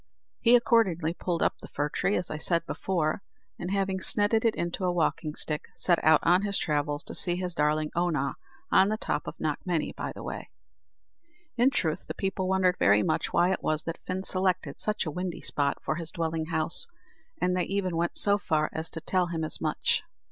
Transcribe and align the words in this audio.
He 0.39 0.55
accordingly 0.55 1.13
pulled 1.13 1.43
up 1.43 1.57
the 1.61 1.67
fir 1.67 1.89
tree, 1.89 2.17
as 2.17 2.31
I 2.31 2.37
said 2.37 2.65
before, 2.65 3.21
and 3.59 3.69
having 3.69 4.01
snedded 4.01 4.43
it 4.43 4.55
into 4.55 4.83
a 4.83 4.91
walking 4.91 5.35
stick, 5.35 5.65
set 5.75 6.03
out 6.03 6.21
on 6.23 6.41
his 6.41 6.57
travels 6.57 7.03
to 7.03 7.13
see 7.13 7.35
his 7.35 7.53
darling 7.53 7.91
Oonagh 7.95 8.33
on 8.71 8.89
the 8.89 8.97
top 8.97 9.27
of 9.27 9.37
Knockmany, 9.37 9.93
by 9.95 10.11
the 10.11 10.23
way. 10.23 10.49
In 11.55 11.69
truth, 11.69 12.05
the 12.07 12.15
people 12.15 12.47
wondered 12.49 12.77
very 12.79 13.03
much 13.03 13.31
why 13.31 13.51
it 13.53 13.61
was 13.61 13.83
that 13.83 13.99
Fin 14.07 14.23
selected 14.23 14.81
such 14.81 15.05
a 15.05 15.11
windy 15.11 15.41
spot 15.41 15.77
for 15.83 15.97
his 15.97 16.11
dwelling 16.11 16.47
house, 16.47 16.87
and 17.39 17.55
they 17.55 17.65
even 17.65 17.95
went 17.95 18.17
so 18.17 18.39
far 18.39 18.71
as 18.73 18.89
to 18.89 19.01
tell 19.01 19.27
him 19.27 19.43
as 19.43 19.61
much. 19.61 20.01